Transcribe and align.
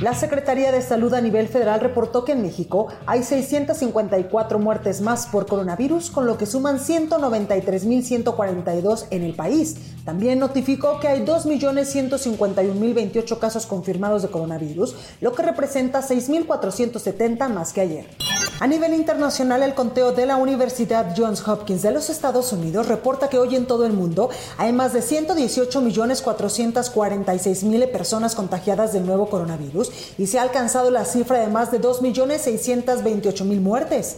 La 0.00 0.14
Secretaría 0.14 0.72
de 0.72 0.80
Salud 0.80 1.12
a 1.12 1.20
nivel 1.20 1.46
federal 1.46 1.80
reportó 1.80 2.24
que 2.24 2.32
en 2.32 2.40
México 2.40 2.86
hay 3.04 3.22
654 3.22 4.58
muertes 4.58 5.02
más 5.02 5.26
por 5.26 5.46
coronavirus, 5.46 6.10
con 6.10 6.24
lo 6.24 6.38
que 6.38 6.46
suman 6.46 6.78
193.142 6.78 9.04
en 9.10 9.24
el 9.24 9.34
país. 9.34 9.76
También 10.10 10.40
notificó 10.40 10.98
que 10.98 11.06
hay 11.06 11.24
2.151.028 11.24 13.38
casos 13.38 13.64
confirmados 13.64 14.22
de 14.22 14.28
coronavirus, 14.28 14.96
lo 15.20 15.32
que 15.32 15.44
representa 15.44 16.02
6.470 16.02 17.48
más 17.48 17.72
que 17.72 17.82
ayer. 17.82 18.06
A 18.58 18.66
nivel 18.66 18.94
internacional, 18.94 19.62
el 19.62 19.74
conteo 19.74 20.10
de 20.10 20.26
la 20.26 20.34
Universidad 20.34 21.14
Johns 21.16 21.46
Hopkins 21.46 21.82
de 21.82 21.92
los 21.92 22.10
Estados 22.10 22.52
Unidos 22.52 22.88
reporta 22.88 23.28
que 23.28 23.38
hoy 23.38 23.54
en 23.54 23.66
todo 23.66 23.86
el 23.86 23.92
mundo 23.92 24.30
hay 24.58 24.72
más 24.72 24.92
de 24.92 24.98
118.446.000 24.98 27.92
personas 27.92 28.34
contagiadas 28.34 28.92
del 28.92 29.06
nuevo 29.06 29.30
coronavirus 29.30 29.92
y 30.18 30.26
se 30.26 30.40
ha 30.40 30.42
alcanzado 30.42 30.90
la 30.90 31.04
cifra 31.04 31.38
de 31.38 31.46
más 31.46 31.70
de 31.70 31.80
2.628.000 31.80 33.60
muertes. 33.60 34.16